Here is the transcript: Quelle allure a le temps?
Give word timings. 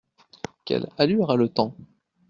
Quelle 0.65 0.89
allure 0.97 1.29
a 1.29 1.35
le 1.35 1.47
temps? 1.47 1.75